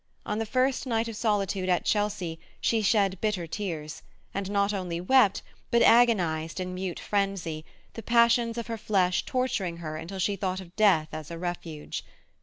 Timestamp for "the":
0.39-0.47, 7.93-8.01